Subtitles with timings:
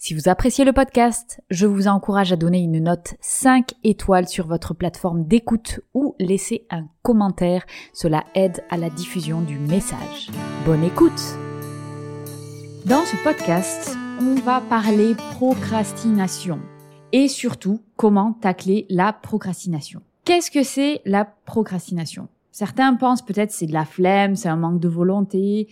[0.00, 4.46] Si vous appréciez le podcast, je vous encourage à donner une note 5 étoiles sur
[4.46, 7.66] votre plateforme d'écoute ou laisser un commentaire.
[7.92, 10.30] Cela aide à la diffusion du message.
[10.64, 11.20] Bonne écoute
[12.86, 16.60] Dans ce podcast, on va parler procrastination
[17.10, 20.00] et surtout comment tacler la procrastination.
[20.24, 22.28] Qu'est-ce que c'est la procrastination?
[22.52, 25.66] Certains pensent peut-être c'est de la flemme, c'est un manque de volonté,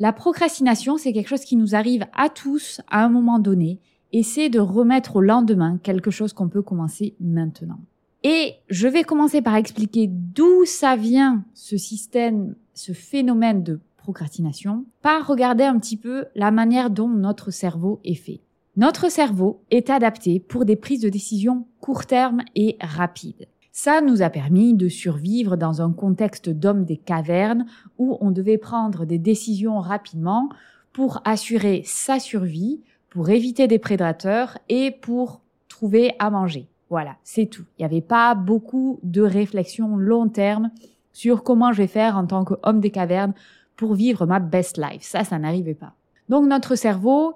[0.00, 3.78] la procrastination, c'est quelque chose qui nous arrive à tous à un moment donné
[4.12, 7.78] et c'est de remettre au lendemain quelque chose qu'on peut commencer maintenant.
[8.22, 14.86] Et je vais commencer par expliquer d'où ça vient ce système, ce phénomène de procrastination,
[15.02, 18.40] par regarder un petit peu la manière dont notre cerveau est fait.
[18.78, 23.48] Notre cerveau est adapté pour des prises de décision court terme et rapides.
[23.72, 27.66] Ça nous a permis de survivre dans un contexte d'homme des cavernes
[27.98, 30.48] où on devait prendre des décisions rapidement
[30.92, 36.66] pour assurer sa survie, pour éviter des prédateurs et pour trouver à manger.
[36.88, 37.64] Voilà, c'est tout.
[37.78, 40.70] Il n'y avait pas beaucoup de réflexion long terme
[41.12, 43.34] sur comment je vais faire en tant qu'homme des cavernes
[43.76, 45.02] pour vivre ma best life.
[45.02, 45.94] Ça, ça n'arrivait pas.
[46.28, 47.34] Donc notre cerveau,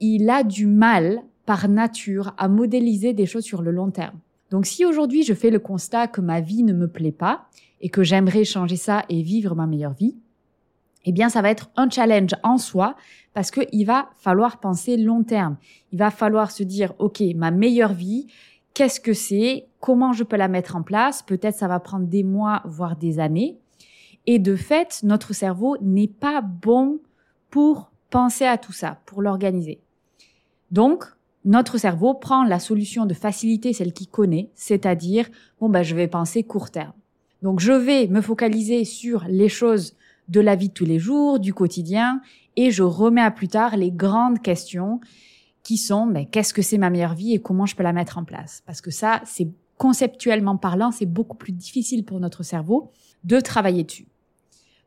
[0.00, 4.18] il a du mal par nature à modéliser des choses sur le long terme.
[4.54, 7.48] Donc si aujourd'hui je fais le constat que ma vie ne me plaît pas
[7.80, 10.14] et que j'aimerais changer ça et vivre ma meilleure vie,
[11.04, 12.94] eh bien ça va être un challenge en soi
[13.32, 15.56] parce qu'il va falloir penser long terme.
[15.90, 18.28] Il va falloir se dire, OK, ma meilleure vie,
[18.74, 19.66] qu'est-ce que c'est?
[19.80, 21.24] Comment je peux la mettre en place?
[21.24, 23.58] Peut-être ça va prendre des mois, voire des années.
[24.26, 27.00] Et de fait, notre cerveau n'est pas bon
[27.50, 29.80] pour penser à tout ça, pour l'organiser.
[30.70, 31.06] Donc,
[31.44, 35.28] notre cerveau prend la solution de facilité, celle qu'il connaît, c'est-à-dire,
[35.60, 36.92] bon, ben, je vais penser court terme.
[37.42, 39.94] Donc, je vais me focaliser sur les choses
[40.28, 42.22] de la vie de tous les jours, du quotidien,
[42.56, 45.00] et je remets à plus tard les grandes questions
[45.62, 48.16] qui sont, ben, qu'est-ce que c'est ma meilleure vie et comment je peux la mettre
[48.16, 48.62] en place?
[48.64, 52.90] Parce que ça, c'est conceptuellement parlant, c'est beaucoup plus difficile pour notre cerveau
[53.24, 54.06] de travailler dessus.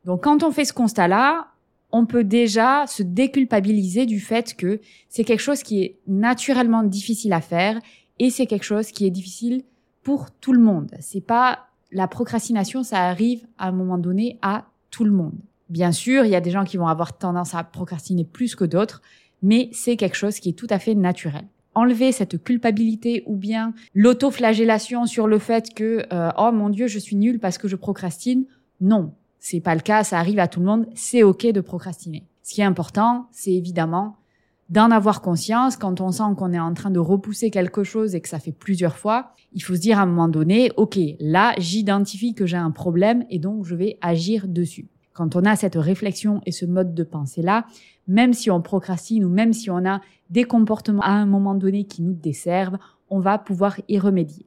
[0.04, 1.48] Donc, quand on fait ce constat-là,
[1.90, 7.32] on peut déjà se déculpabiliser du fait que c'est quelque chose qui est naturellement difficile
[7.32, 7.80] à faire
[8.18, 9.62] et c'est quelque chose qui est difficile
[10.02, 10.90] pour tout le monde.
[11.00, 15.38] C'est pas la procrastination, ça arrive à un moment donné à tout le monde.
[15.68, 18.64] Bien sûr, il y a des gens qui vont avoir tendance à procrastiner plus que
[18.64, 19.02] d'autres,
[19.42, 21.46] mais c'est quelque chose qui est tout à fait naturel.
[21.74, 26.98] Enlever cette culpabilité ou bien l'autoflagellation sur le fait que euh, oh mon dieu, je
[26.98, 28.46] suis nul parce que je procrastine.
[28.80, 32.26] Non, c'est pas le cas, ça arrive à tout le monde, c'est ok de procrastiner.
[32.42, 34.16] Ce qui est important, c'est évidemment
[34.68, 38.20] d'en avoir conscience quand on sent qu'on est en train de repousser quelque chose et
[38.20, 39.34] que ça fait plusieurs fois.
[39.52, 43.24] Il faut se dire à un moment donné, ok, là, j'identifie que j'ai un problème
[43.30, 44.88] et donc je vais agir dessus.
[45.14, 47.66] Quand on a cette réflexion et ce mode de pensée-là,
[48.06, 50.00] même si on procrastine ou même si on a
[50.30, 52.78] des comportements à un moment donné qui nous desservent,
[53.10, 54.46] on va pouvoir y remédier.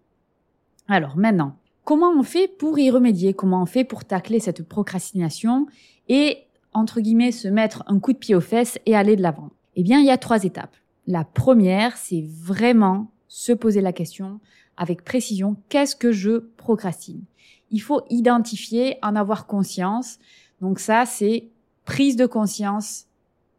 [0.87, 3.33] Alors maintenant, Comment on fait pour y remédier?
[3.33, 5.65] Comment on fait pour tacler cette procrastination
[6.09, 6.37] et,
[6.73, 9.49] entre guillemets, se mettre un coup de pied aux fesses et aller de l'avant?
[9.75, 10.75] Eh bien, il y a trois étapes.
[11.07, 14.39] La première, c'est vraiment se poser la question
[14.77, 17.23] avec précision, qu'est-ce que je procrastine?
[17.71, 20.19] Il faut identifier, en avoir conscience.
[20.59, 21.49] Donc ça, c'est
[21.85, 23.05] prise de conscience.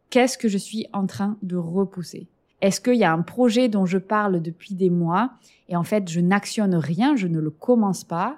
[0.09, 2.27] Qu'est-ce que je suis en train de repousser?
[2.63, 5.31] Est-ce qu'il y a un projet dont je parle depuis des mois
[5.67, 8.37] et en fait je n'actionne rien, je ne le commence pas?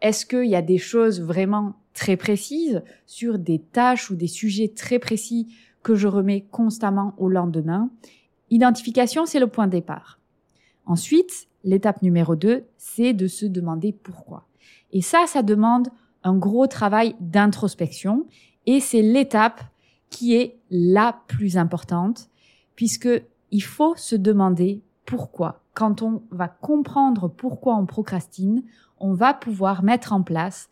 [0.00, 4.68] Est-ce qu'il y a des choses vraiment très précises sur des tâches ou des sujets
[4.74, 7.90] très précis que je remets constamment au lendemain?
[8.48, 10.18] Identification, c'est le point de départ.
[10.86, 14.46] Ensuite, l'étape numéro 2, c'est de se demander pourquoi.
[14.90, 15.88] Et ça, ça demande
[16.24, 18.26] un gros travail d'introspection
[18.64, 19.60] et c'est l'étape
[20.08, 22.30] qui est la plus importante
[22.74, 23.10] puisque
[23.50, 25.62] il faut se demander pourquoi.
[25.74, 28.62] Quand on va comprendre pourquoi on procrastine,
[28.98, 30.68] on va pouvoir mettre en place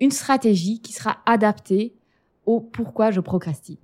[0.00, 1.94] une stratégie qui sera adaptée
[2.44, 3.76] au pourquoi je procrastine.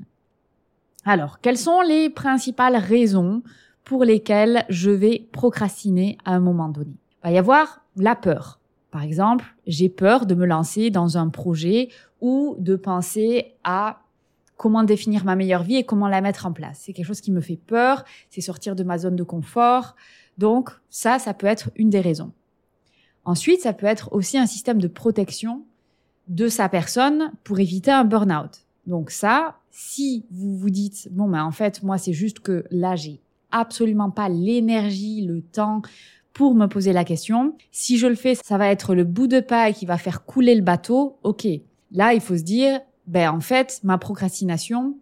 [1.05, 3.43] Alors, quelles sont les principales raisons
[3.85, 6.95] pour lesquelles je vais procrastiner à un moment donné?
[7.25, 8.61] Il va y avoir la peur.
[8.91, 11.89] Par exemple, j'ai peur de me lancer dans un projet
[12.21, 14.02] ou de penser à
[14.63, 16.83] comment définir ma meilleure vie et comment la mettre en place.
[16.83, 19.97] C'est quelque chose qui me fait peur, c'est sortir de ma zone de confort.
[20.39, 22.31] Donc ça, ça peut être une des raisons.
[23.25, 25.65] Ensuite, ça peut être aussi un système de protection
[26.29, 28.65] de sa personne pour éviter un burn-out.
[28.87, 32.95] Donc ça, si vous vous dites, bon, ben en fait, moi, c'est juste que là,
[32.95, 33.21] j'ai
[33.51, 35.83] absolument pas l'énergie, le temps
[36.35, 37.57] pour me poser la question.
[37.73, 40.55] Si je le fais, ça va être le bout de paille qui va faire couler
[40.55, 41.19] le bateau.
[41.25, 41.49] Ok.
[41.91, 44.97] Là, il faut se dire, ben, en fait, ma procrastination,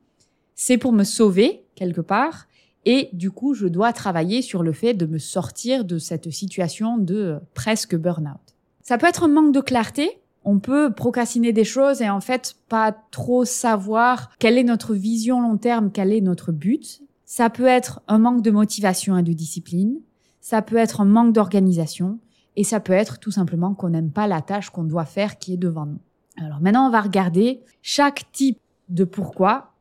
[0.55, 2.47] c'est pour me sauver quelque part.
[2.87, 6.97] Et du coup, je dois travailler sur le fait de me sortir de cette situation
[6.97, 8.41] de presque burn-out.
[8.83, 10.11] Ça peut être un manque de clarté.
[10.45, 15.43] On peut procrastiner des choses et en fait pas trop savoir quelle est notre vision
[15.43, 17.03] long terme, quel est notre but.
[17.27, 20.01] Ça peut être un manque de motivation et de discipline.
[20.41, 22.19] Ça peut être un manque d'organisation.
[22.57, 25.55] Et ça peut être tout simplement qu'on n'aime pas la tâche qu'on doit faire qui
[25.55, 26.01] est devant nous.
[26.45, 28.59] Alors maintenant, on va regarder chaque type
[28.89, 29.73] de pourquoi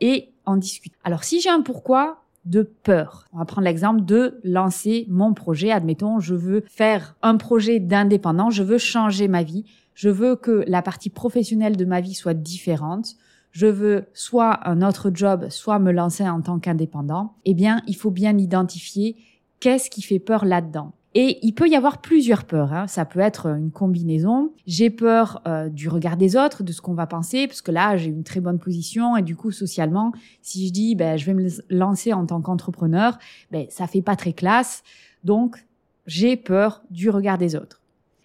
[0.00, 0.96] et en discuter.
[1.04, 3.26] Alors si j'ai un pourquoi, de peur.
[3.32, 5.72] On va prendre l'exemple de lancer mon projet.
[5.72, 9.64] Admettons, je veux faire un projet d'indépendant, je veux changer ma vie,
[9.94, 13.16] je veux que la partie professionnelle de ma vie soit différente,
[13.50, 17.34] je veux soit un autre job, soit me lancer en tant qu'indépendant.
[17.44, 19.16] Eh bien, il faut bien identifier
[19.60, 20.92] qu'est-ce qui fait peur là-dedans.
[21.18, 22.74] Et il peut y avoir plusieurs peurs.
[22.74, 22.88] Hein.
[22.88, 24.52] Ça peut être une combinaison.
[24.66, 27.96] J'ai peur euh, du regard des autres, de ce qu'on va penser, parce que là,
[27.96, 31.32] j'ai une très bonne position et du coup, socialement, si je dis, ben, je vais
[31.32, 33.18] me lancer en tant qu'entrepreneur,
[33.50, 34.82] ben, ça fait pas très classe.
[35.24, 35.64] Donc,
[36.06, 37.80] j'ai peur du regard des autres.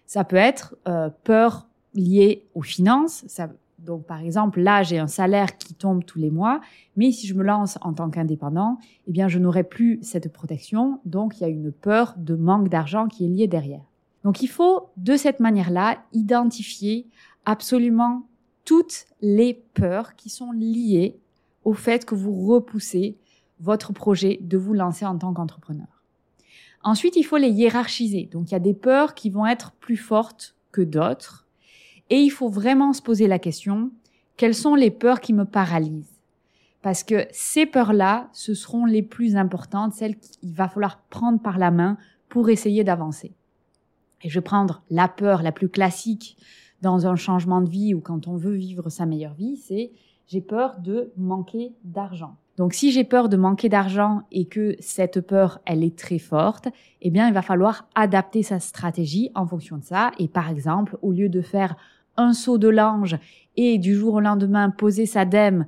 [0.06, 3.24] Ça peut être euh, peur liée aux finances.
[3.86, 6.62] Donc, par exemple, là, j'ai un salaire qui tombe tous les mois,
[6.96, 11.00] mais si je me lance en tant qu'indépendant, eh bien, je n'aurai plus cette protection.
[11.06, 13.82] Donc, il y a une peur de manque d'argent qui est liée derrière.
[14.24, 17.08] Donc, il faut, de cette manière-là, identifier
[17.46, 18.28] absolument
[18.66, 21.20] toutes les peurs qui sont liées
[21.64, 23.18] au fait que vous repoussez
[23.60, 26.04] votre projet de vous lancer en tant qu'entrepreneur.
[26.84, 28.30] Ensuite, il faut les hiérarchiser.
[28.32, 31.48] Donc, il y a des peurs qui vont être plus fortes que d'autres.
[32.12, 33.90] Et il faut vraiment se poser la question,
[34.36, 36.22] quelles sont les peurs qui me paralysent?
[36.82, 41.58] Parce que ces peurs-là, ce seront les plus importantes, celles qu'il va falloir prendre par
[41.58, 41.98] la main
[42.28, 43.32] pour essayer d'avancer.
[44.24, 46.38] Et je vais prendre la peur la plus classique
[46.82, 49.92] dans un changement de vie ou quand on veut vivre sa meilleure vie, c'est
[50.28, 52.36] j'ai peur de manquer d'argent.
[52.58, 56.68] Donc si j'ai peur de manquer d'argent et que cette peur, elle est très forte,
[57.02, 60.12] eh bien il va falloir adapter sa stratégie en fonction de ça.
[60.20, 61.76] Et par exemple, au lieu de faire
[62.22, 63.18] un saut de l'ange
[63.58, 65.66] et du jour au lendemain poser sa dème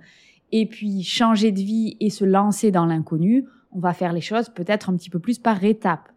[0.52, 4.50] et puis changer de vie et se lancer dans l'inconnu, on va faire les choses
[4.50, 6.10] peut-être un petit peu plus par étapes.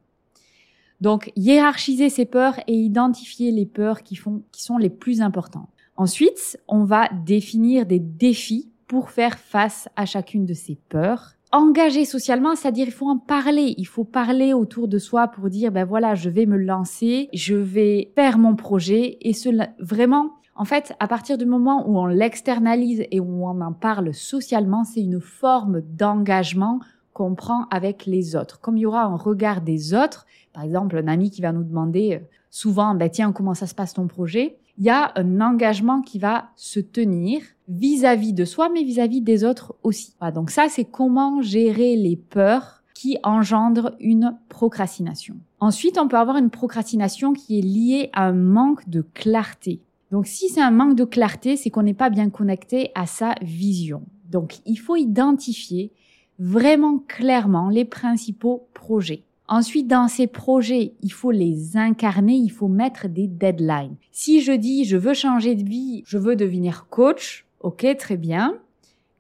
[1.01, 5.69] Donc, hiérarchiser ses peurs et identifier les peurs qui font, qui sont les plus importantes.
[5.97, 11.36] Ensuite, on va définir des défis pour faire face à chacune de ces peurs.
[11.53, 15.71] Engager socialement, c'est-à-dire il faut en parler, il faut parler autour de soi pour dire
[15.71, 20.65] ben voilà, je vais me lancer, je vais faire mon projet et cela vraiment en
[20.65, 25.03] fait, à partir du moment où on l'externalise et où on en parle socialement, c'est
[25.03, 26.81] une forme d'engagement
[27.13, 28.61] qu'on prend avec les autres.
[28.61, 31.63] Comme il y aura un regard des autres, par exemple, un ami qui va nous
[31.63, 32.27] demander euh,
[32.57, 34.59] souvent, ben tiens, comment ça se passe ton projet?
[34.79, 39.45] il y a un engagement qui va se tenir vis-à-vis de soi, mais vis-à-vis des
[39.45, 40.15] autres aussi.
[40.35, 45.37] donc ça, c'est comment gérer les peurs qui engendrent une procrastination.
[45.61, 49.81] Ensuite, on peut avoir une procrastination qui est liée à un manque de clarté.
[50.11, 53.35] Donc si c'est un manque de clarté, c'est qu'on n'est pas bien connecté à sa
[53.43, 54.03] vision.
[54.31, 55.93] Donc il faut identifier
[56.39, 59.25] vraiment clairement les principaux projets.
[59.49, 63.95] Ensuite, dans ces projets, il faut les incarner, il faut mettre des deadlines.
[64.11, 68.59] Si je dis je veux changer de vie, je veux devenir coach, ok, très bien.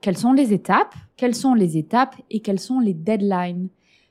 [0.00, 0.95] Quelles sont les étapes?
[1.16, 3.68] Quelles sont les étapes et quelles sont les deadlines?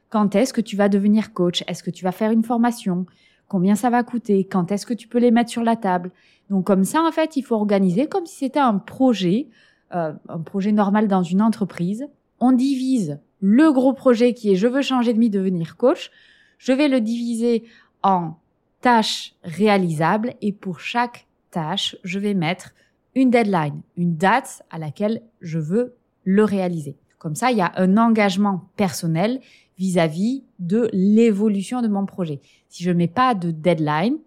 [0.10, 1.64] Quand est-ce que tu vas devenir coach?
[1.68, 3.06] Est-ce que tu vas faire une formation?
[3.50, 4.46] Combien ça va coûter?
[4.46, 6.12] Quand est-ce que tu peux les mettre sur la table?
[6.50, 9.50] Donc comme ça, en fait, il faut organiser comme si c'était un projet,
[9.94, 12.08] euh, un projet normal dans une entreprise.
[12.39, 16.12] On divise le gros projet qui est je veux changer de vie, devenir coach,
[16.58, 17.63] je vais le diviser
[18.04, 18.36] en
[18.82, 22.74] tâches réalisables et pour chaque tâche, je vais mettre
[23.15, 26.98] une deadline, une date à laquelle je veux le réaliser.
[27.18, 29.39] Comme ça, il y a un engagement personnel
[29.77, 32.42] vis-à-vis de l'évolution de mon projet.
[32.70, 34.18] Si je mets pas de deadline,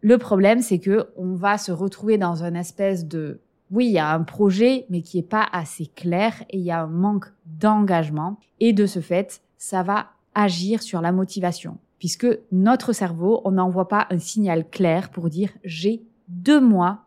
[0.00, 3.98] le problème, c'est que on va se retrouver dans une espèce de oui, il y
[3.98, 7.26] a un projet, mais qui est pas assez clair et il y a un manque
[7.46, 8.38] d'engagement.
[8.60, 11.78] Et de ce fait, ça va agir sur la motivation.
[11.98, 17.04] Puisque notre cerveau, on n'envoie pas un signal clair pour dire j'ai deux mois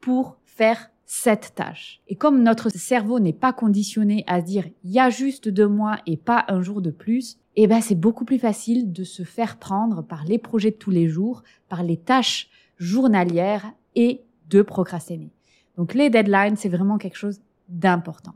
[0.00, 2.00] pour faire cette tâche.
[2.08, 5.98] Et comme notre cerveau n'est pas conditionné à dire il y a juste deux mois
[6.06, 9.58] et pas un jour de plus, eh ben c'est beaucoup plus facile de se faire
[9.58, 12.48] prendre par les projets de tous les jours, par les tâches
[12.78, 15.32] journalières et de procrastiner.
[15.80, 18.34] Donc les deadlines, c'est vraiment quelque chose d'important.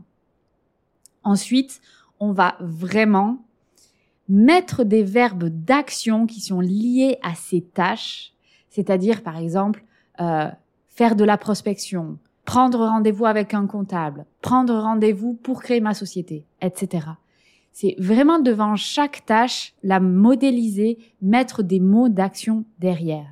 [1.24, 1.82] Ensuite,
[2.18, 3.44] on va vraiment
[4.30, 8.32] mettre des verbes d'action qui sont liés à ces tâches,
[8.70, 9.84] c'est-à-dire par exemple
[10.22, 10.48] euh,
[10.88, 16.46] faire de la prospection, prendre rendez-vous avec un comptable, prendre rendez-vous pour créer ma société,
[16.62, 17.08] etc.
[17.72, 23.26] C'est vraiment devant chaque tâche la modéliser, mettre des mots d'action derrière.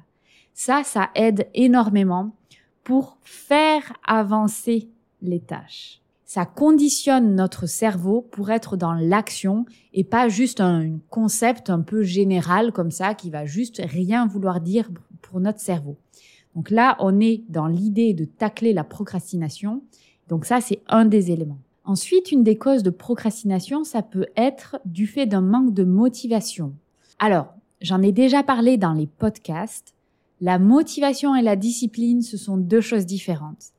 [0.53, 2.37] Ça, ça aide énormément
[2.85, 4.89] pour faire avancer
[5.21, 6.01] les tâches.
[6.25, 12.03] Ça conditionne notre cerveau pour être dans l'action et pas juste un concept un peu
[12.03, 14.89] général comme ça qui va juste rien vouloir dire
[15.21, 15.99] pour notre cerveau.
[16.55, 19.83] Donc là, on est dans l'idée de tacler la procrastination.
[20.29, 21.61] Donc ça, c'est un des éléments.
[21.85, 26.73] Ensuite, une des causes de procrastination, ça peut être du fait d'un manque de motivation.
[27.19, 29.95] Alors, j'en ai déjà parlé dans les podcasts.
[30.43, 33.73] La motivation et la discipline, ce sont deux choses différentes.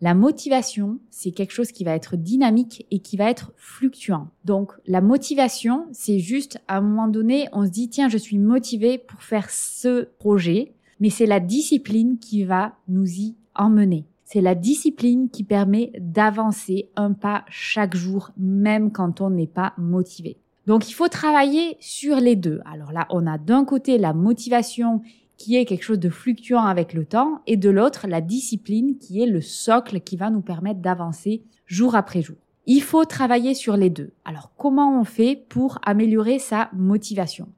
[0.00, 4.28] La motivation, c'est quelque chose qui va être dynamique et qui va être fluctuant.
[4.44, 8.38] Donc, la motivation, c'est juste à un moment donné, on se dit, tiens, je suis
[8.38, 14.04] motivé pour faire ce projet mais c'est la discipline qui va nous y emmener.
[14.24, 19.72] C'est la discipline qui permet d'avancer un pas chaque jour, même quand on n'est pas
[19.76, 20.36] motivé.
[20.66, 22.60] Donc il faut travailler sur les deux.
[22.64, 25.00] Alors là, on a d'un côté la motivation
[25.40, 29.22] qui est quelque chose de fluctuant avec le temps, et de l'autre, la discipline qui
[29.22, 32.36] est le socle qui va nous permettre d'avancer jour après jour.
[32.66, 34.12] Il faut travailler sur les deux.
[34.26, 37.48] Alors comment on fait pour améliorer sa motivation?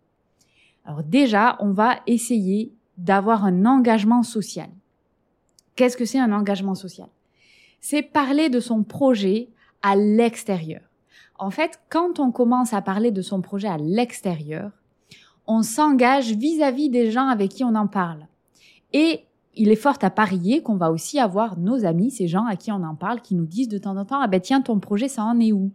[0.85, 4.71] Alors déjà, on va essayer d'avoir un engagement social.
[5.75, 7.09] Qu'est-ce que c'est un engagement social?
[7.81, 9.49] C'est parler de son projet
[9.83, 10.83] à l'extérieur.
[11.37, 14.71] En fait, quand on commence à parler de son projet à l'extérieur,
[15.53, 18.27] on s'engage vis-à-vis des gens avec qui on en parle.
[18.93, 19.21] Et
[19.55, 22.73] il est fort à parier qu'on va aussi avoir nos amis, ces gens à qui
[22.73, 25.09] on en parle, qui nous disent de temps en temps, ah ben tiens, ton projet,
[25.09, 25.71] ça en est où?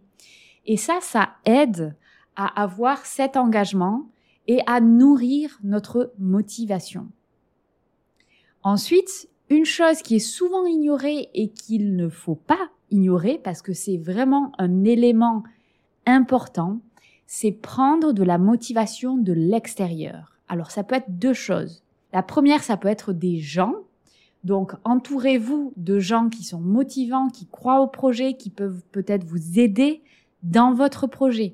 [0.66, 1.96] Et ça, ça aide
[2.36, 4.08] à avoir cet engagement
[4.48, 7.08] et à nourrir notre motivation.
[8.64, 13.74] Ensuite, une chose qui est souvent ignorée et qu'il ne faut pas ignorer parce que
[13.74, 15.44] c'est vraiment un élément
[16.06, 16.80] important,
[17.28, 20.38] c'est prendre de la motivation de l'extérieur.
[20.48, 21.84] Alors ça peut être deux choses.
[22.14, 23.74] La première, ça peut être des gens.
[24.44, 29.60] Donc entourez-vous de gens qui sont motivants, qui croient au projet, qui peuvent peut-être vous
[29.60, 30.02] aider
[30.42, 31.54] dans votre projet.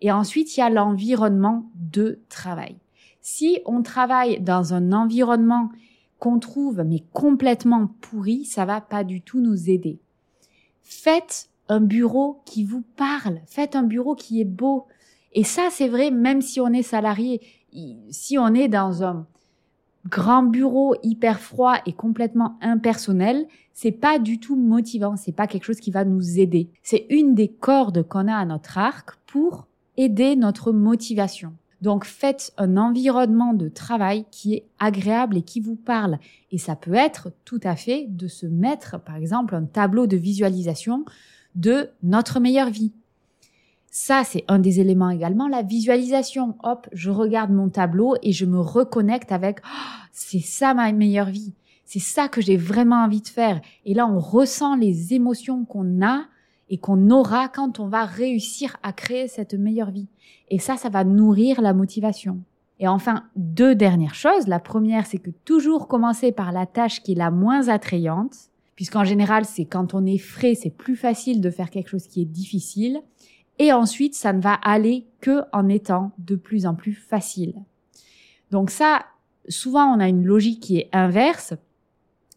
[0.00, 2.76] Et ensuite, il y a l'environnement de travail.
[3.20, 5.70] Si on travaille dans un environnement
[6.18, 9.98] qu'on trouve mais complètement pourri, ça va pas du tout nous aider.
[10.82, 14.86] Faites un bureau qui vous parle, faites un bureau qui est beau.
[15.34, 17.40] Et ça, c'est vrai, même si on est salarié,
[18.10, 19.26] si on est dans un
[20.08, 25.64] grand bureau hyper froid et complètement impersonnel, c'est pas du tout motivant, c'est pas quelque
[25.64, 26.70] chose qui va nous aider.
[26.82, 31.54] C'est une des cordes qu'on a à notre arc pour aider notre motivation.
[31.80, 36.18] Donc faites un environnement de travail qui est agréable et qui vous parle.
[36.50, 40.16] Et ça peut être tout à fait de se mettre, par exemple, un tableau de
[40.16, 41.04] visualisation
[41.54, 42.92] de notre meilleure vie.
[43.96, 46.56] Ça, c'est un des éléments également, la visualisation.
[46.64, 51.30] Hop, je regarde mon tableau et je me reconnecte avec, oh, c'est ça ma meilleure
[51.30, 51.52] vie.
[51.84, 53.60] C'est ça que j'ai vraiment envie de faire.
[53.84, 56.24] Et là, on ressent les émotions qu'on a
[56.70, 60.08] et qu'on aura quand on va réussir à créer cette meilleure vie.
[60.48, 62.40] Et ça, ça va nourrir la motivation.
[62.80, 64.48] Et enfin, deux dernières choses.
[64.48, 68.34] La première, c'est que toujours commencer par la tâche qui est la moins attrayante,
[68.74, 72.22] puisqu'en général, c'est quand on est frais, c'est plus facile de faire quelque chose qui
[72.22, 73.00] est difficile.
[73.58, 77.54] Et ensuite, ça ne va aller que en étant de plus en plus facile.
[78.50, 79.04] Donc ça,
[79.48, 81.54] souvent, on a une logique qui est inverse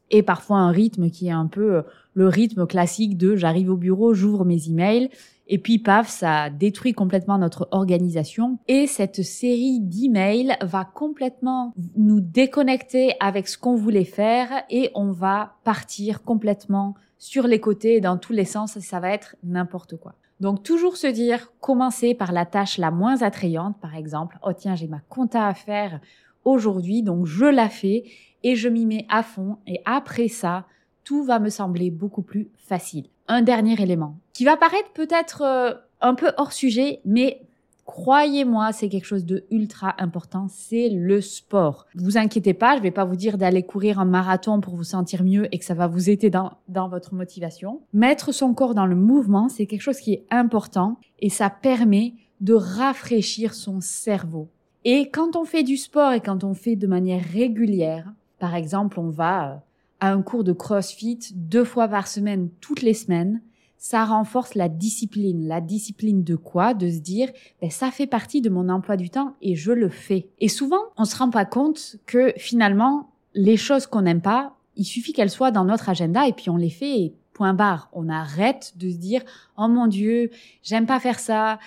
[0.09, 1.83] et parfois un rythme qui est un peu
[2.13, 5.09] le rythme classique de j'arrive au bureau, j'ouvre mes emails,
[5.49, 8.57] et puis paf, ça détruit complètement notre organisation.
[8.67, 15.11] Et cette série d'emails va complètement nous déconnecter avec ce qu'on voulait faire et on
[15.11, 18.77] va partir complètement sur les côtés dans tous les sens.
[18.79, 20.15] Ça va être n'importe quoi.
[20.39, 24.75] Donc toujours se dire, commencer par la tâche la moins attrayante, par exemple, oh tiens,
[24.75, 25.99] j'ai ma compta à faire
[26.45, 28.03] aujourd'hui, donc je la fais
[28.43, 29.57] et je m'y mets à fond.
[29.65, 30.65] Et après ça,
[31.03, 33.07] tout va me sembler beaucoup plus facile.
[33.27, 37.46] Un dernier élément qui va paraître peut-être euh, un peu hors sujet, mais
[37.87, 41.87] Croyez-moi, c'est quelque chose de ultra important, c'est le sport.
[41.95, 45.23] Vous inquiétez pas, je vais pas vous dire d'aller courir un marathon pour vous sentir
[45.23, 47.79] mieux et que ça va vous aider dans, dans votre motivation.
[47.93, 52.13] Mettre son corps dans le mouvement, c'est quelque chose qui est important et ça permet
[52.41, 54.49] de rafraîchir son cerveau.
[54.83, 58.99] Et quand on fait du sport et quand on fait de manière régulière, par exemple,
[58.99, 59.63] on va
[60.01, 63.41] à un cours de CrossFit deux fois par semaine, toutes les semaines,
[63.77, 65.47] ça renforce la discipline.
[65.47, 66.73] La discipline de quoi?
[66.73, 67.29] De se dire,
[67.61, 70.27] ben, ça fait partie de mon emploi du temps et je le fais.
[70.39, 74.85] Et souvent, on se rend pas compte que finalement, les choses qu'on n'aime pas, il
[74.85, 77.89] suffit qu'elles soient dans notre agenda et puis on les fait et point barre.
[77.93, 79.21] On arrête de se dire,
[79.57, 80.31] oh mon Dieu,
[80.63, 81.59] j'aime pas faire ça.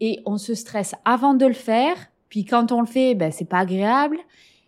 [0.00, 1.96] Et on se stresse avant de le faire.
[2.30, 4.18] Puis quand on le fait, ben, c'est pas agréable.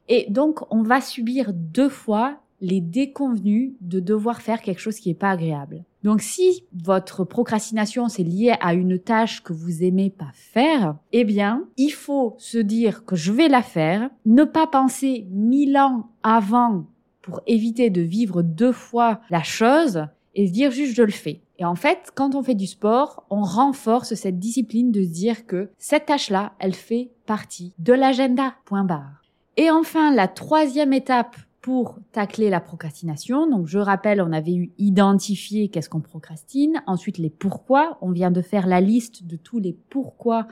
[0.08, 5.10] Et donc, on va subir deux fois les déconvenus de devoir faire quelque chose qui
[5.10, 5.84] n'est pas agréable.
[6.02, 11.24] Donc si votre procrastination c'est lié à une tâche que vous aimez pas faire, eh
[11.24, 16.08] bien, il faut se dire que je vais la faire, ne pas penser mille ans
[16.22, 16.86] avant
[17.20, 21.42] pour éviter de vivre deux fois la chose et se dire juste je le fais.
[21.58, 25.46] Et en fait, quand on fait du sport, on renforce cette discipline de se dire
[25.46, 28.54] que cette tâche-là, elle fait partie de l'agenda.
[28.64, 29.22] Point barre.
[29.56, 33.48] Et enfin, la troisième étape pour tacler la procrastination.
[33.48, 36.82] Donc, je rappelle, on avait eu identifier qu'est-ce qu'on procrastine.
[36.86, 37.98] Ensuite, les pourquoi.
[38.02, 40.48] On vient de faire la liste de tous les pourquoi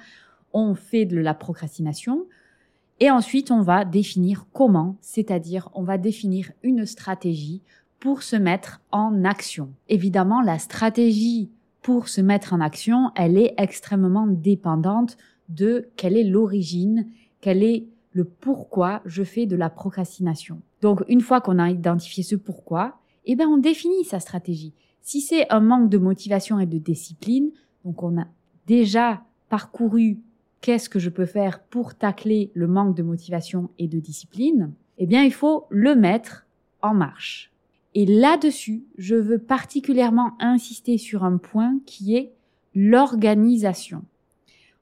[0.52, 2.26] on fait de la procrastination.
[3.00, 7.62] Et ensuite, on va définir comment, c'est-à-dire on va définir une stratégie
[7.98, 9.72] pour se mettre en action.
[9.88, 11.50] Évidemment, la stratégie
[11.82, 15.16] pour se mettre en action, elle est extrêmement dépendante
[15.48, 17.08] de quelle est l'origine,
[17.40, 20.60] quelle est le pourquoi je fais de la procrastination.
[20.82, 24.72] Donc, une fois qu'on a identifié ce pourquoi, eh ben, on définit sa stratégie.
[25.02, 27.50] Si c'est un manque de motivation et de discipline,
[27.84, 28.26] donc on a
[28.66, 30.18] déjà parcouru
[30.60, 35.06] qu'est-ce que je peux faire pour tacler le manque de motivation et de discipline, eh
[35.06, 36.46] bien, il faut le mettre
[36.82, 37.50] en marche.
[37.94, 42.32] Et là-dessus, je veux particulièrement insister sur un point qui est
[42.74, 44.04] l'organisation.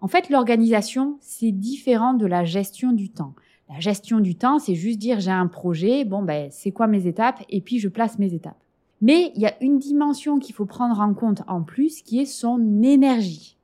[0.01, 3.35] En fait, l'organisation, c'est différent de la gestion du temps.
[3.69, 7.07] La gestion du temps, c'est juste dire j'ai un projet, bon ben c'est quoi mes
[7.07, 8.57] étapes et puis je place mes étapes.
[9.01, 12.27] Mais il y a une dimension qu'il faut prendre en compte en plus qui est
[12.27, 13.57] son énergie.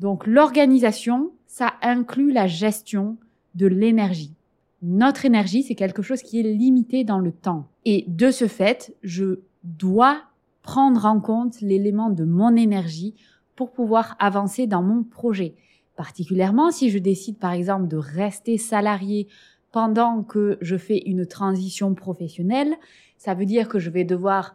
[0.00, 3.16] Donc l'organisation, ça inclut la gestion
[3.54, 4.34] de l'énergie.
[4.82, 7.66] Notre énergie, c'est quelque chose qui est limité dans le temps.
[7.84, 10.20] Et de ce fait, je dois
[10.62, 13.14] prendre en compte l'élément de mon énergie
[13.56, 15.54] pour pouvoir avancer dans mon projet.
[15.98, 19.26] Particulièrement si je décide par exemple de rester salarié
[19.72, 22.76] pendant que je fais une transition professionnelle,
[23.16, 24.54] ça veut dire que je vais devoir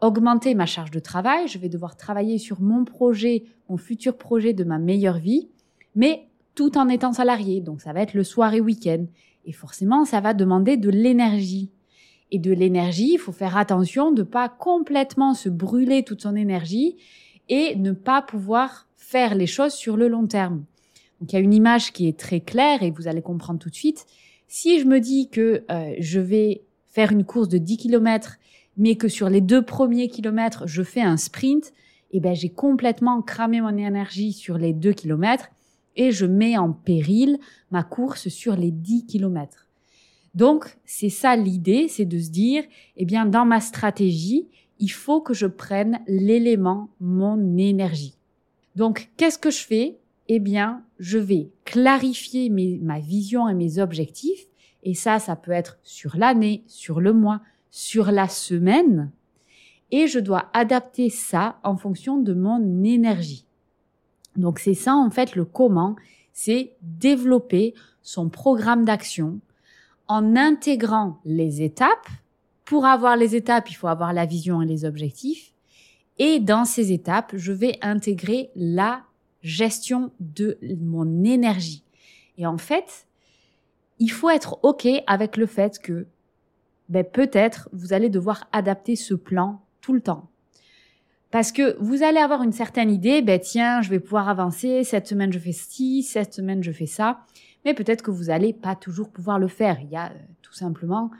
[0.00, 4.54] augmenter ma charge de travail, je vais devoir travailler sur mon projet, mon futur projet
[4.54, 5.50] de ma meilleure vie,
[5.94, 7.60] mais tout en étant salarié.
[7.60, 9.04] Donc ça va être le soir et week-end.
[9.44, 11.70] Et forcément, ça va demander de l'énergie.
[12.30, 16.96] Et de l'énergie, il faut faire attention de pas complètement se brûler toute son énergie
[17.50, 20.64] et ne pas pouvoir faire les choses sur le long terme.
[21.20, 23.70] Donc il y a une image qui est très claire et vous allez comprendre tout
[23.70, 24.06] de suite.
[24.48, 28.36] Si je me dis que euh, je vais faire une course de 10 km,
[28.76, 31.72] mais que sur les deux premiers kilomètres, je fais un sprint,
[32.12, 35.50] eh ben j'ai complètement cramé mon énergie sur les deux kilomètres
[35.96, 37.38] et je mets en péril
[37.70, 39.66] ma course sur les 10 kilomètres.
[40.34, 42.64] Donc, c'est ça l'idée, c'est de se dire,
[42.96, 48.14] eh bien, dans ma stratégie, il faut que je prenne l'élément mon énergie.
[48.76, 49.98] Donc, qu'est-ce que je fais?
[50.28, 54.46] Eh bien, je vais clarifier ma vision et mes objectifs.
[54.82, 59.10] Et ça, ça peut être sur l'année, sur le mois, sur la semaine.
[59.90, 63.44] Et je dois adapter ça en fonction de mon énergie.
[64.36, 65.96] Donc, c'est ça, en fait, le comment.
[66.32, 69.40] C'est développer son programme d'action
[70.06, 72.08] en intégrant les étapes
[72.70, 75.54] pour avoir les étapes, il faut avoir la vision et les objectifs.
[76.18, 79.02] Et dans ces étapes, je vais intégrer la
[79.42, 81.84] gestion de mon énergie.
[82.38, 83.06] Et en fait,
[83.98, 86.06] il faut être OK avec le fait que
[86.88, 90.28] ben, peut-être vous allez devoir adapter ce plan tout le temps.
[91.30, 95.06] Parce que vous allez avoir une certaine idée, ben tiens, je vais pouvoir avancer, cette
[95.06, 97.20] semaine je fais ci, cette semaine je fais ça,
[97.64, 99.78] mais peut-être que vous n'allez pas toujours pouvoir le faire.
[99.80, 101.10] Il y a euh, tout simplement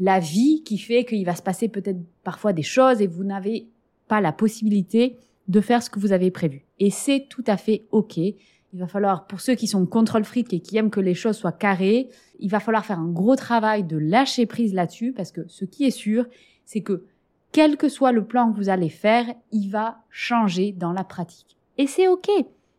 [0.00, 3.68] la vie qui fait qu'il va se passer peut-être parfois des choses et vous n'avez
[4.08, 5.16] pas la possibilité
[5.48, 6.65] de faire ce que vous avez prévu.
[6.78, 8.18] Et c'est tout à fait OK.
[8.18, 11.36] Il va falloir, pour ceux qui sont contrôle fric et qui aiment que les choses
[11.36, 12.08] soient carrées,
[12.38, 15.84] il va falloir faire un gros travail de lâcher prise là-dessus parce que ce qui
[15.84, 16.26] est sûr,
[16.64, 17.04] c'est que
[17.52, 21.56] quel que soit le plan que vous allez faire, il va changer dans la pratique.
[21.78, 22.28] Et c'est OK.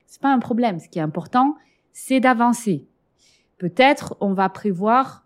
[0.05, 0.79] C'est pas un problème.
[0.79, 1.55] Ce qui est important,
[1.93, 2.85] c'est d'avancer.
[3.57, 5.25] Peut-être on va prévoir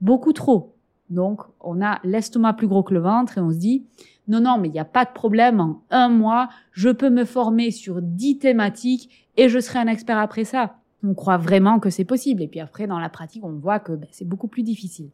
[0.00, 0.73] beaucoup trop.
[1.10, 3.84] Donc, on a l'estomac plus gros que le ventre et on se dit,
[4.26, 5.60] non, non, mais il n'y a pas de problème.
[5.60, 10.18] En un mois, je peux me former sur dix thématiques et je serai un expert
[10.18, 10.76] après ça.
[11.02, 12.42] On croit vraiment que c'est possible.
[12.42, 15.10] Et puis après, dans la pratique, on voit que ben, c'est beaucoup plus difficile.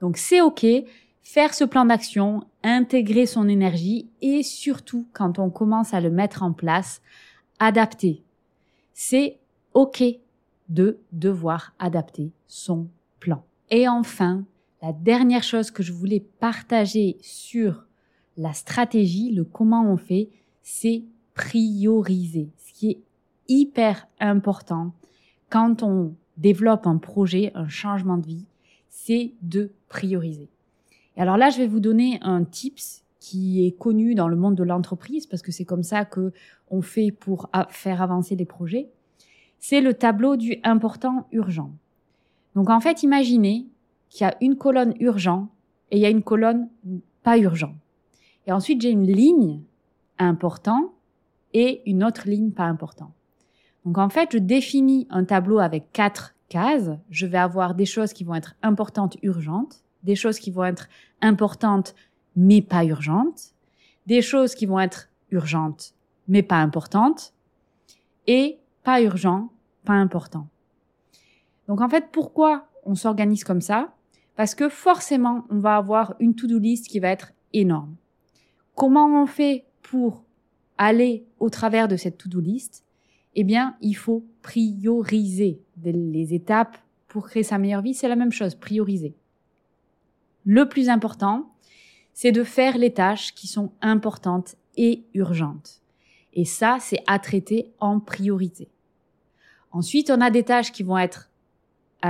[0.00, 0.66] Donc, c'est OK.
[1.22, 6.42] Faire ce plan d'action, intégrer son énergie et surtout, quand on commence à le mettre
[6.42, 7.00] en place,
[7.58, 8.22] adapter.
[8.92, 9.38] C'est
[9.72, 10.02] OK
[10.68, 12.88] de devoir adapter son
[13.20, 13.42] plan.
[13.70, 14.44] Et enfin,
[14.84, 17.86] la dernière chose que je voulais partager sur
[18.36, 20.28] la stratégie, le comment on fait,
[20.62, 22.50] c'est prioriser.
[22.58, 22.98] Ce qui est
[23.48, 24.92] hyper important
[25.48, 28.44] quand on développe un projet, un changement de vie,
[28.90, 30.50] c'est de prioriser.
[31.16, 34.54] Et alors là, je vais vous donner un tips qui est connu dans le monde
[34.54, 36.30] de l'entreprise parce que c'est comme ça que
[36.68, 38.90] on fait pour faire avancer des projets.
[39.60, 41.72] C'est le tableau du important urgent.
[42.54, 43.66] Donc en fait, imaginez
[44.08, 45.48] qu'il y a une colonne urgent
[45.90, 46.68] et il y a une colonne
[47.22, 47.74] pas urgent.
[48.46, 49.62] Et ensuite, j'ai une ligne
[50.18, 50.92] important
[51.52, 53.12] et une autre ligne pas important.
[53.84, 56.90] Donc en fait, je définis un tableau avec quatre cases.
[57.10, 60.88] Je vais avoir des choses qui vont être importantes, urgentes, des choses qui vont être
[61.20, 61.94] importantes
[62.36, 63.54] mais pas urgentes,
[64.06, 65.94] des choses qui vont être urgentes
[66.26, 67.34] mais pas importantes,
[68.26, 69.50] et pas urgent,
[69.84, 70.48] pas important.
[71.68, 73.94] Donc en fait, pourquoi on s'organise comme ça
[74.36, 77.96] Parce que forcément, on va avoir une to-do list qui va être énorme.
[78.74, 80.24] Comment on fait pour
[80.78, 82.84] aller au travers de cette to-do list?
[83.36, 87.94] Eh bien, il faut prioriser les étapes pour créer sa meilleure vie.
[87.94, 89.14] C'est la même chose, prioriser.
[90.44, 91.52] Le plus important,
[92.12, 95.80] c'est de faire les tâches qui sont importantes et urgentes.
[96.32, 98.68] Et ça, c'est à traiter en priorité.
[99.72, 101.30] Ensuite, on a des tâches qui vont être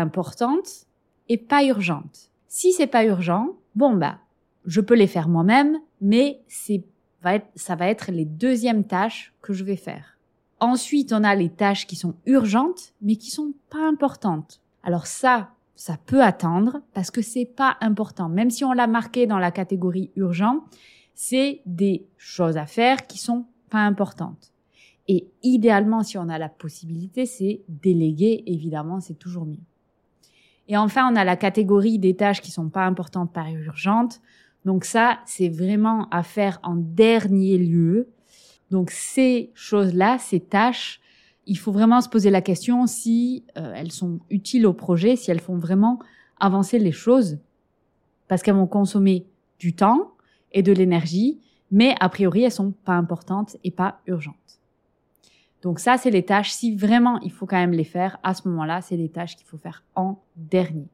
[0.01, 0.87] importantes
[1.29, 2.31] et pas urgentes.
[2.49, 4.19] Si c'est pas urgent, bon bah,
[4.67, 6.85] je peux les faire moi-même, mais c'est
[7.25, 10.19] va être, ça va être les deuxièmes tâches que je vais faire.
[10.61, 14.61] Ensuite, on a les tâches qui sont urgentes, mais qui sont pas importantes.
[14.83, 18.29] Alors ça, ça peut attendre parce que c'est pas important.
[18.29, 20.65] Même si on l'a marqué dans la catégorie urgent,
[21.15, 24.53] c'est des choses à faire qui sont pas importantes.
[25.09, 28.43] Et idéalement, si on a la possibilité, c'est déléguer.
[28.47, 29.59] Évidemment, c'est toujours mieux.
[30.69, 34.21] Et enfin, on a la catégorie des tâches qui sont pas importantes par urgentes.
[34.65, 38.09] Donc ça, c'est vraiment à faire en dernier lieu.
[38.71, 41.01] Donc ces choses-là, ces tâches,
[41.47, 45.31] il faut vraiment se poser la question si euh, elles sont utiles au projet, si
[45.31, 45.99] elles font vraiment
[46.41, 47.39] avancer les choses,
[48.29, 49.27] parce qu'elles vont consommer
[49.59, 50.13] du temps
[50.53, 51.39] et de l'énergie,
[51.71, 54.35] mais a priori elles sont pas importantes et pas urgentes.
[55.65, 56.53] Donc ça, c'est les tâches.
[56.53, 59.47] Si vraiment il faut quand même les faire, à ce moment-là, c'est les tâches qu'il
[59.47, 60.87] faut faire en dernier.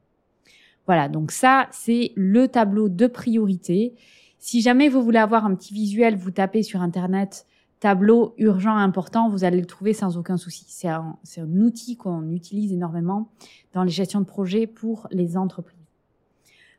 [0.87, 3.93] Voilà, donc ça, c'est le tableau de priorité.
[4.39, 7.45] Si jamais vous voulez avoir un petit visuel, vous tapez sur Internet
[7.81, 10.65] tableau urgent important, vous allez le trouver sans aucun souci.
[10.67, 11.17] C'est un,
[11.59, 13.29] outil qu'on utilise énormément
[13.73, 15.79] dans les gestions de projets pour les entreprises.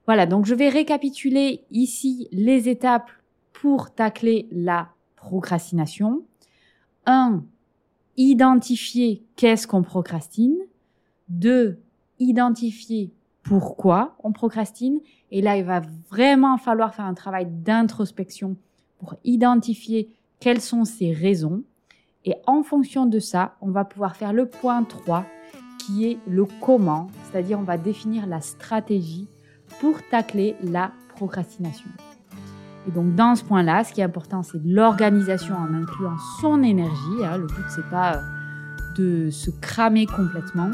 [0.06, 3.10] Voilà, donc je vais récapituler ici les étapes
[3.52, 6.22] pour tacler la procrastination.
[7.06, 7.42] 1.
[8.16, 10.56] Identifier qu'est-ce qu'on procrastine.
[11.28, 11.78] 2.
[12.18, 13.10] Identifier
[13.42, 15.00] pourquoi on procrastine.
[15.30, 18.56] Et là, il va vraiment falloir faire un travail d'introspection
[18.98, 21.62] pour identifier quelles sont ces raisons.
[22.24, 25.26] Et en fonction de ça, on va pouvoir faire le point 3
[25.78, 29.26] qui est le comment, c'est-à-dire on va définir la stratégie
[29.80, 31.88] pour tacler la procrastination.
[32.88, 37.24] Et donc dans ce point-là, ce qui est important, c'est l'organisation en incluant son énergie.
[37.24, 37.38] Hein.
[37.38, 38.20] Le but, c'est pas euh,
[38.96, 40.70] de se cramer complètement,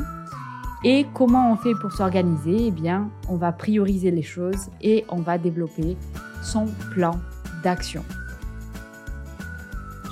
[0.85, 2.67] et comment on fait pour s'organiser?
[2.67, 5.97] Eh bien, on va prioriser les choses et on va développer
[6.43, 7.19] son plan
[7.65, 8.05] d'action.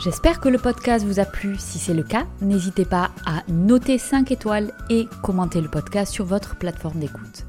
[0.02, 1.56] J'espère que le podcast vous a plu.
[1.58, 6.24] Si c'est le cas, n'hésitez pas à noter 5 étoiles et commenter le podcast sur
[6.24, 7.46] votre plateforme d'écoute.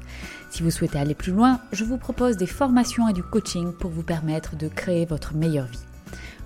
[0.50, 3.90] Si vous souhaitez aller plus loin, je vous propose des formations et du coaching pour
[3.90, 5.84] vous permettre de créer votre meilleure vie.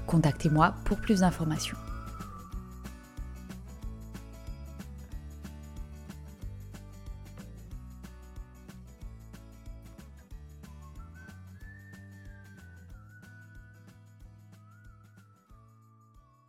[0.06, 1.76] Contactez-moi pour plus d'informations.